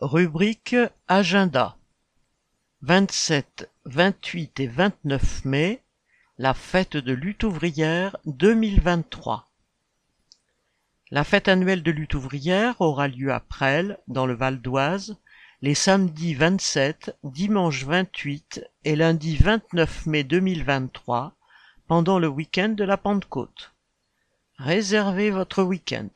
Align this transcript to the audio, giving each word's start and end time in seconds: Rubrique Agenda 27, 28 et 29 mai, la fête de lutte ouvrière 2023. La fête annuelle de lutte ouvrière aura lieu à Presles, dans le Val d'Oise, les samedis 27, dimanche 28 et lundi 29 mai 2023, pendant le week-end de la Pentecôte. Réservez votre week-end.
Rubrique 0.00 0.76
Agenda 1.08 1.76
27, 2.82 3.68
28 3.86 4.60
et 4.60 4.68
29 4.68 5.44
mai, 5.44 5.82
la 6.38 6.54
fête 6.54 6.96
de 6.96 7.12
lutte 7.12 7.42
ouvrière 7.42 8.16
2023. 8.24 9.50
La 11.10 11.24
fête 11.24 11.48
annuelle 11.48 11.82
de 11.82 11.90
lutte 11.90 12.14
ouvrière 12.14 12.80
aura 12.80 13.08
lieu 13.08 13.32
à 13.32 13.40
Presles, 13.40 13.98
dans 14.06 14.24
le 14.24 14.34
Val 14.34 14.60
d'Oise, 14.60 15.16
les 15.62 15.74
samedis 15.74 16.34
27, 16.34 17.16
dimanche 17.24 17.82
28 17.82 18.64
et 18.84 18.94
lundi 18.94 19.36
29 19.36 20.06
mai 20.06 20.22
2023, 20.22 21.34
pendant 21.88 22.20
le 22.20 22.28
week-end 22.28 22.68
de 22.68 22.84
la 22.84 22.98
Pentecôte. 22.98 23.72
Réservez 24.58 25.32
votre 25.32 25.64
week-end. 25.64 26.10